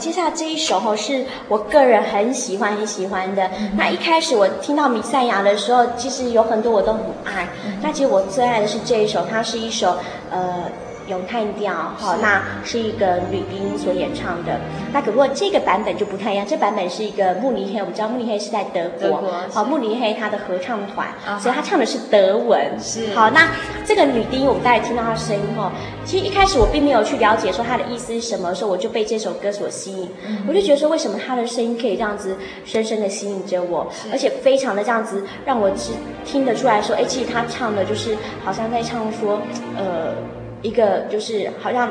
[0.00, 3.46] 接下来这一首哦，是我个人很喜欢很喜欢的。
[3.58, 7.46] 嗯、那一开始我听到弥赛亚的时候，其实有很多我都很爱。
[7.66, 9.98] 嗯、那其实我最爱的是这一首，它是一首
[10.30, 10.64] 呃。
[11.06, 14.60] 咏叹调，好，那是一个女低音所演唱的。
[14.92, 22.78] 那可不过这个版本就不太一样，这版本是一个慕尼黑，我们知道慕尼黑是在德国，德国好，慕尼黑它的合唱团，啊、所以他唱的是德文。
[22.78, 23.48] 是，好，那
[23.90, 25.72] 这个女低音，我们大家听到她的声音哈，
[26.04, 35.90] 其实一开始我并没有去了解说她的意思是什么，时候我就被这首歌所吸引，嗯、我就觉得说为什么她的声音可以这样子深深的吸引着我，而且非常的这样子让我只
[36.24, 39.42] 听得出来说，哎，其实她唱的就是好像在唱说，
[39.76, 40.14] 呃。
[40.62, 41.90] 一个就是好像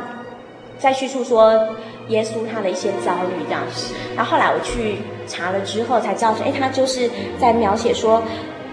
[0.78, 1.52] 在叙述说
[2.10, 4.98] 耶稣他的一些遭遇这样子，然后后来我去
[5.28, 8.22] 查了之后才知道说，哎，他就是在描写说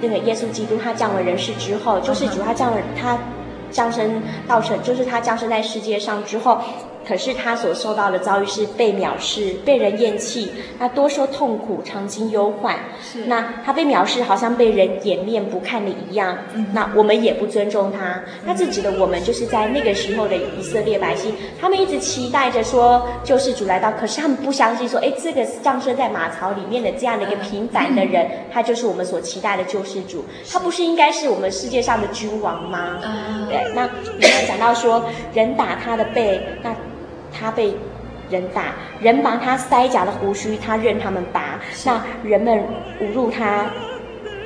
[0.01, 3.19] 那个耶稣基督他降为人世之后，就是主他降了他
[3.71, 6.61] 降生到成，就是他降生在世界上之后。
[7.07, 12.75] 可是他所受到的遭遇是被藐视、被人厌弃，那多受痛苦，常经忧患。
[13.01, 16.37] 是，那他被藐视，好像被人掩面不看的一样。
[16.55, 18.21] 嗯，那我们也不尊重他。
[18.45, 30.25] 那这指的我们，就是在那个时候的以色列百姓，他们一直期待着说救世主来到，可是他们不相信说，哎，这个降生在马槽里面的这样的一个平凡的人，他就是我们所期待的救世主。
[30.51, 32.99] 他不是应该是我们世界上的君王吗？
[33.49, 33.89] 对，那
[34.19, 36.75] 你们讲到说人打他的背，那。
[37.39, 37.75] 他被
[38.31, 41.61] 人打，人拔他腮颊的胡须，他任他们拔。
[41.85, 42.59] 那人们
[43.01, 43.67] 侮辱他，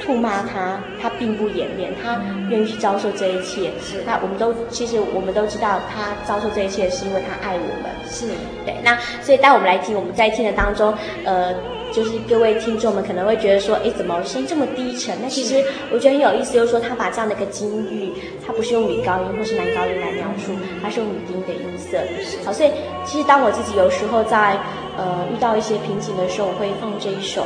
[0.03, 3.71] 吐骂他，他并不掩面，他愿意去遭受这一切。
[3.81, 7.91] 是，那我们都其实我们都知道，他遭受这一切是因为他爱我们。
[8.07, 8.27] 是
[8.65, 8.75] 对。
[8.83, 10.93] 那所以当我们来听，我们在听的当中，
[11.25, 11.55] 呃。
[11.93, 15.17] 就是各位听众们可能会觉得说，哎，怎么声音这么低沉？
[15.23, 15.63] 那其实
[15.93, 18.13] 我觉得很有意思，就是说他把这样的一个金玉，
[18.47, 21.99] 他不是用女高音或是男高音来描述，他是用女低音的音色。
[22.45, 22.71] 好，所以
[23.05, 24.59] 其实当我自己有时候在
[24.97, 27.45] 呃遇到一些瓶颈的时候，我会放这一首，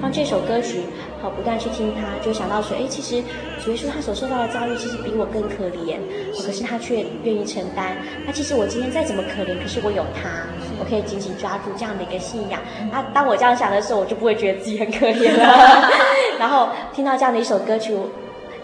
[0.00, 0.80] 放这首歌曲。
[1.22, 3.22] 好，不断去听他，就想到说，哎，其实
[3.64, 5.98] 主耶稣他所受到的遭遇，其实比我更可怜，
[6.34, 7.96] 可是他却愿意承担。
[8.26, 10.28] 那其实我今天再怎么可怜，可是我有他，
[10.78, 12.60] 我可以紧紧抓住这样的一个信仰。
[12.90, 15.88] 那当我这样想的时候，我就不会觉得自己很可怜了。
[16.38, 17.96] 然后听到这样的一首歌曲，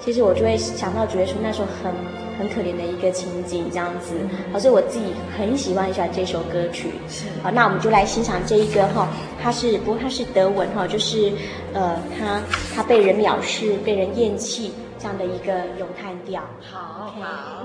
[0.00, 1.92] 其实我就会想到主耶稣那时候很。
[2.38, 4.14] 很可怜的一个情景，这样子，
[4.52, 5.06] 好，所以我自己
[5.36, 6.92] 很喜欢很喜欢这首歌曲。
[7.08, 9.08] 是，好，那我们就来欣赏这一个哈，
[9.42, 11.32] 它是不过它是德文哈，就是
[11.72, 12.40] 呃，他
[12.72, 16.40] 他被人藐视、被人厌弃这样的一个咏叹调。
[16.60, 17.64] 好，好。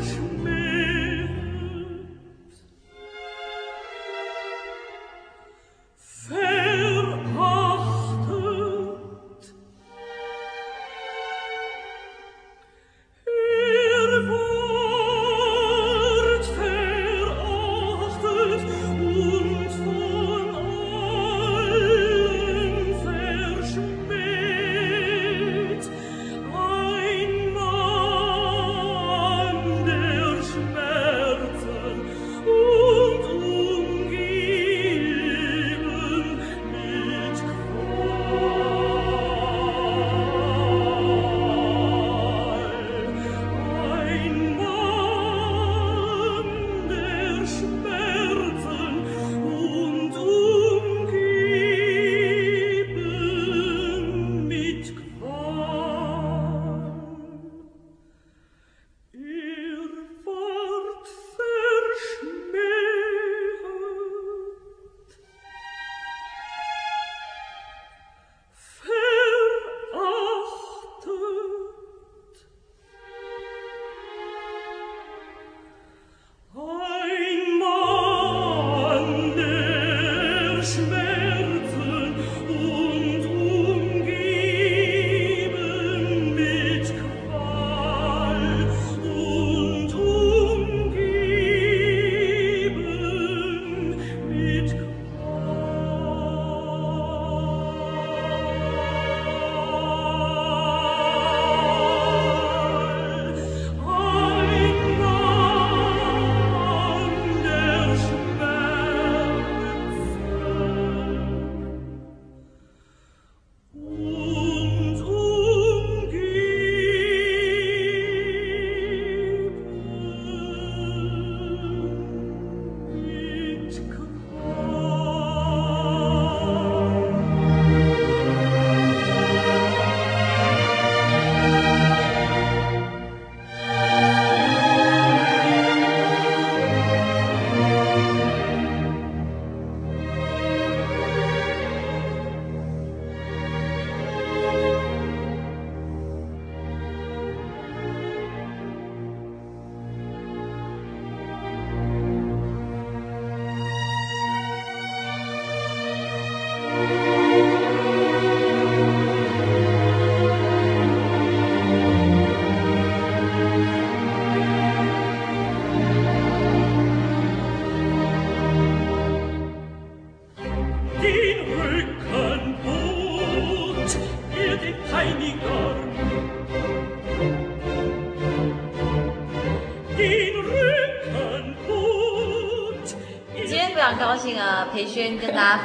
[0.00, 0.57] 今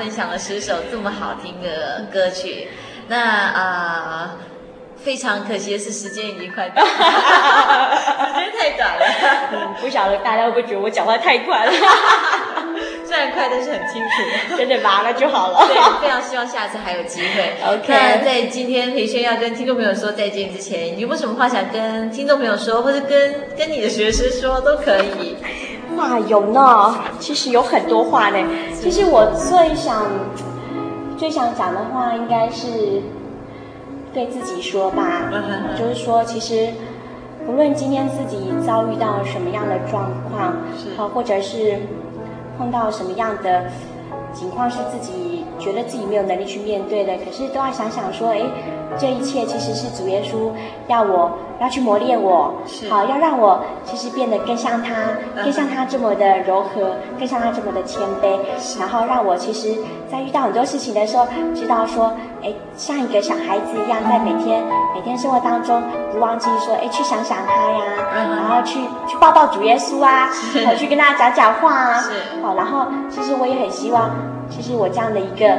[0.04, 2.68] 分享了十首这么好听的歌曲。
[3.08, 4.40] 那啊、呃，
[5.02, 6.90] 非常可惜的是时间已经快到了，
[8.36, 9.06] 时间太短了。
[9.54, 11.72] 嗯，不晓得大家会不会觉得我讲话太快了？
[13.08, 14.02] 虽然快，但是很清
[14.50, 15.04] 楚，真的吧？
[15.06, 15.68] 那就好了。
[15.68, 17.54] 对，非常希望下次还有机会。
[17.66, 17.94] OK。
[17.94, 25.38] 那在今天培轩要跟听众朋友说再见之前，你有没有什么话想跟听众朋友说，或者跟跟你的学生说都可以？
[25.96, 28.38] 哇，有呢，其实有很多话呢。
[28.84, 30.04] 其实我最想
[31.18, 33.02] 最想讲的话，应该是
[34.14, 35.32] 对自己说吧。
[35.80, 36.68] 就是说，其实
[37.48, 40.54] 无论今天自己遭遇到什么样的状况，
[40.98, 41.80] 好，或者是。
[42.56, 43.64] 碰到什么样的
[44.32, 48.40] 情况是自己觉得自己没有能力去面对的，可是都要想想说，哎，
[48.98, 50.52] 这一切其实是主耶稣
[50.88, 52.54] 要我要去磨练我，
[52.90, 54.94] 好，要让我其实变得更像他，
[55.36, 58.40] 更像他这么的柔和，更像他这么的谦卑，
[58.80, 59.76] 然后让我其实，
[60.12, 61.26] 在遇到很多事情的时候，
[61.56, 65.82] 知道说，哎，像一个小孩子一样，在每天每天生活当中，
[66.12, 67.82] 不忘记说，哎，去想想他呀，
[68.14, 70.30] 然后去去抱抱主耶稣啊，
[70.66, 72.04] 好，去跟他讲讲话啊，
[72.42, 74.10] 好，然后其实我也很希望，
[74.50, 75.58] 其实我这样的一个。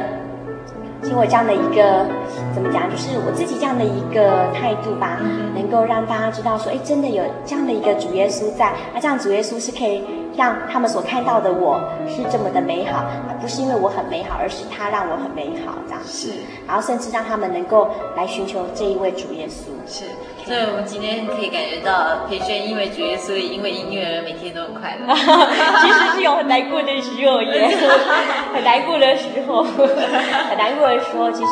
[1.01, 2.07] 其实我这样的一个
[2.51, 5.19] 怎么讲，就是我自己这样的一个态度吧，
[5.53, 10.01] 能够让大家知道说，哎，真的有这样的一个主耶稣在，那这样主耶稣是可以
[10.37, 16.27] 让他们所看到的我是这么的美好，而不是因为我很美好，而是他让我很美好这样子。
[16.27, 16.33] 是，
[16.67, 19.69] 然后甚至让他们能够来寻求这一位主耶稣。
[19.87, 20.05] 是。
[20.45, 25.09] 所以我们今天可以感觉到培轩因为主耶稣，因为音乐而每天都很快乐。
[25.15, 27.75] 其实是有很难过的时候耶，
[28.53, 31.51] 很难过的时候， 很难过的时候，其实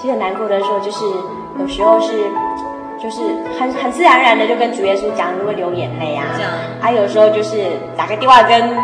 [0.00, 1.04] 其实很难过的时候，就是
[1.58, 2.12] 有时候是
[3.04, 3.20] 就是
[3.60, 6.50] 很很自然而然的就跟主耶稣讲，如果流眼泪啊，这样，
[6.80, 7.58] 还有时候就是
[7.94, 8.74] 打个电话跟。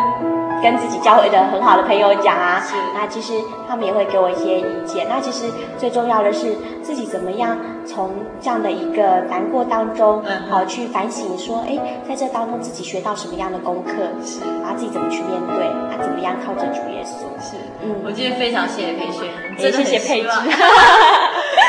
[0.63, 3.33] 跟自己教会的很好的朋友讲啊，是，那其实
[3.67, 5.07] 他们也会给我一些意见。
[5.09, 13.91] 那其实最重要的是自己怎么样从这样的一个难过当中，嗯，好去反省说，哎，在这当中自己学到什么样的功课，
[14.23, 19.27] 是，然后自己怎么去面对，啊怎么样靠着主耶稣，是，嗯，我今天非常谢谢培轩，
[19.57, 20.27] 真的谢谢佩芝，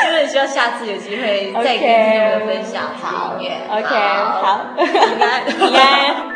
[0.03, 2.83] 真的很希望下次有机会再跟听众们分享。
[3.01, 3.95] 好音乐， OK，
[4.41, 6.32] 好， 平安，平安。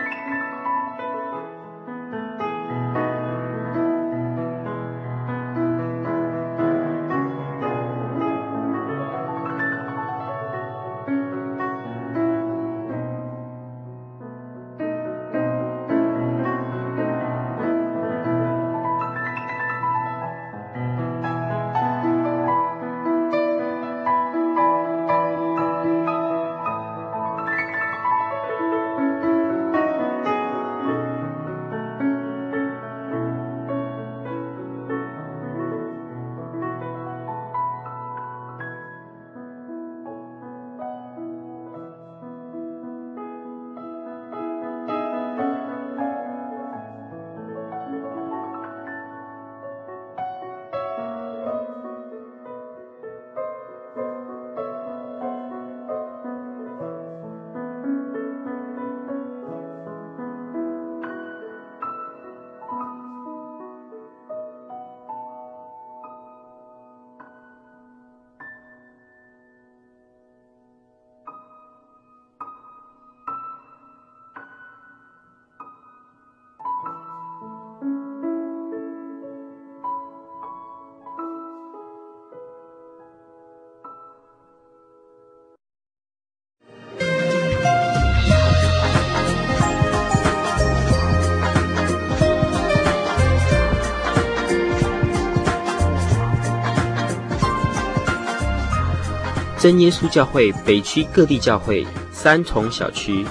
[99.67, 103.25] 真耶稣教会北区各地教会三重小区，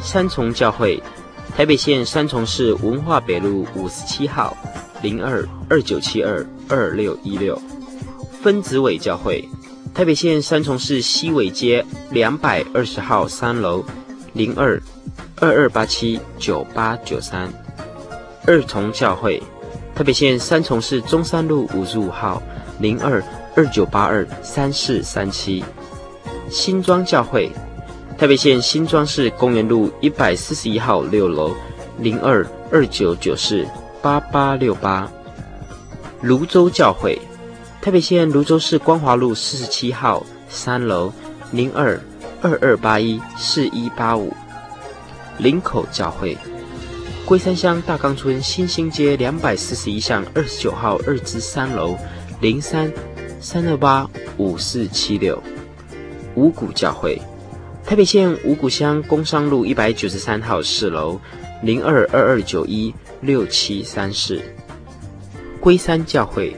[0.00, 0.98] 三重教会，
[1.54, 4.56] 台北县三重市文化北路五十七号
[5.02, 7.60] 零二二九七二二六一六，
[8.42, 9.46] 分子尾教会，
[9.92, 13.84] 台北县三重市西尾街两百二十号三楼
[14.32, 14.82] 零二
[15.36, 17.52] 二二八七九八九三，
[18.46, 19.42] 二重教会，
[19.94, 22.42] 台北县三重市中山路五十五号
[22.80, 23.22] 零二。
[23.54, 25.62] 二九八二三四三七，
[26.52, 27.50] 新庄教会，
[28.18, 31.56] 台北县新庄市公园路一百四十一号六楼
[31.98, 33.66] 零二二九九四
[34.02, 35.10] 八八六八，
[36.20, 37.18] 泸州教会，
[37.80, 41.10] 台北县泸州市光华路四十七号三楼
[41.52, 41.98] 零二
[42.42, 44.30] 二二八一四一八五，
[45.38, 46.36] 林口教会，
[47.24, 51.96] 龟山乡大冈村新兴街两百四十一巷二十九号二之三楼，
[52.42, 52.92] 零三
[53.40, 55.42] 三二八五四七六。
[56.34, 57.20] 五股教会，
[57.84, 61.20] 台北县五股乡工商路一百九十三号四楼，
[61.62, 64.40] 零二二二九一六七三四。
[65.60, 66.56] 龟山教会，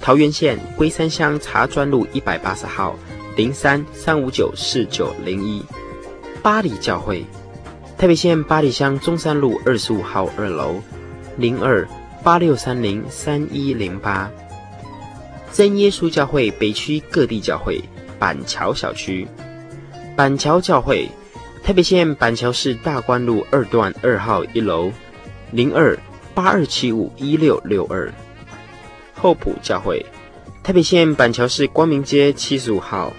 [0.00, 2.96] 桃园县龟山乡茶砖路一百八十号，
[3.36, 5.62] 零三三五九四九零一。
[6.42, 7.24] 八里教会。
[7.98, 10.76] 台北县八里乡中山路二十五号二楼，
[11.38, 11.88] 零二
[12.22, 14.30] 八六三零三一零八。
[15.50, 17.82] 真耶稣教会北区各地教会
[18.18, 19.26] 板桥小区，
[20.16, 21.08] 板桥教会，
[21.62, 24.90] 台北县板桥市大观路二段二号一楼，
[25.50, 25.98] 零二
[26.34, 28.12] 八二七五一六六二。
[29.14, 30.04] 厚朴教会，
[30.62, 33.12] 台北县板桥市光明街七十五号，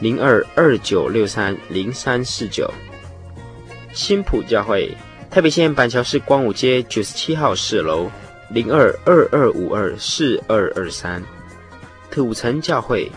[0.00, 2.68] 零二二九六三零三四九。
[3.92, 4.96] 新埔教会，
[5.30, 8.10] 台北县板桥市光武街九十七号四楼，
[8.50, 11.22] 零二二二五二四二二三。
[12.10, 13.10] 土城教会，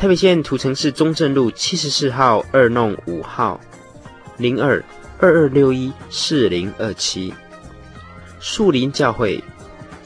[0.00, 3.60] 台北县土城市中正路七十四号二弄五号，
[4.38, 4.82] 零二
[5.18, 7.34] 二二六一四零二七。
[8.40, 9.44] 树林教会，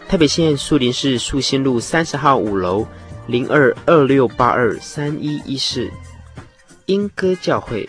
[0.09, 2.85] 台北县树林市树新路三十号五楼，
[3.29, 5.89] 零二二六八二三一一四。
[6.87, 7.89] 莺歌教会。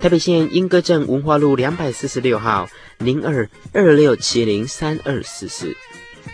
[0.00, 2.66] 台北县莺歌镇文化路两百四十六号
[2.96, 5.76] 零二二六七零三二四四，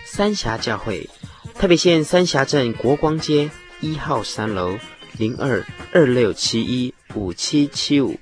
[0.05, 1.09] 三峡教会，
[1.55, 3.51] 台北县三峡镇国光街
[3.81, 4.77] 一号三楼
[5.17, 8.17] 零二二六七一五七七五，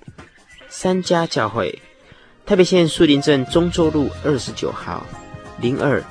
[0.68, 1.82] 三家教会，
[2.46, 5.06] 台北县树林镇中州路二十九号
[5.60, 6.04] 零二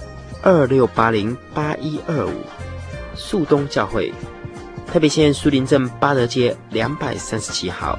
[0.43, 2.33] 二六八零八一二五，
[3.15, 4.11] 树东教会，
[4.87, 7.99] 台北县树林镇八德街两百三十七号。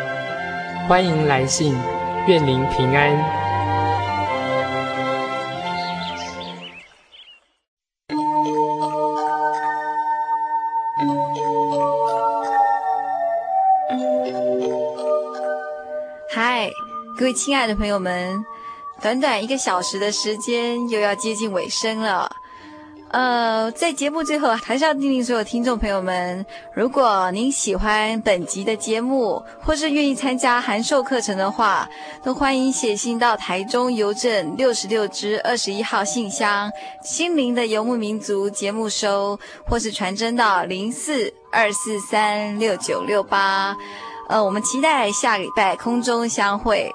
[0.91, 1.73] 欢迎来信，
[2.27, 3.15] 愿您平安。
[16.29, 16.69] 嗨，
[17.17, 18.43] 各位亲爱的朋友们，
[19.01, 22.29] 短短一个小时的时间又要接近尾声了。
[23.11, 31.89] 呃，在节目最后，还是要叮咛所有听众朋友们：如果您喜欢本集的节目，或是愿意参加函授课程的话，
[32.23, 36.71] 都欢迎写信到台中邮政六十六支二十一号信箱
[37.03, 39.37] “心灵的游牧民族”节目收，
[39.67, 43.75] 或是传真到零四二四三六九六八。
[44.29, 46.89] 呃，我们期待下礼拜空中相会。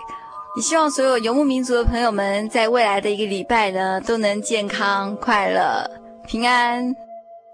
[0.56, 6.05] 也希望所有游牧民族的朋友们，在未来的一个礼拜呢，都能健康快乐。
[6.26, 6.94] 平安。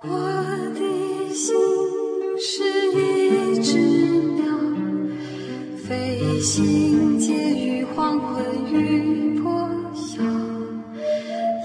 [0.00, 1.54] 我的心
[2.38, 2.62] 是
[2.96, 3.78] 一只
[4.34, 4.44] 鸟，
[5.86, 8.42] 飞行介于黄昏
[8.72, 10.22] 与破晓，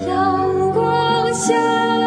[0.06, 1.97] 阳光下。